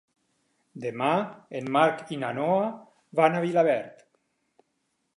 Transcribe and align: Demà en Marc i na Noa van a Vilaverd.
Demà 0.85 1.09
en 1.59 1.69
Marc 1.77 2.03
i 2.17 2.19
na 2.23 2.33
Noa 2.41 2.65
van 3.23 3.39
a 3.41 3.47
Vilaverd. 3.47 4.07